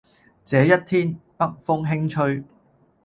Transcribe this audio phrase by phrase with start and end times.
[0.45, 2.43] 這一天，北風輕吹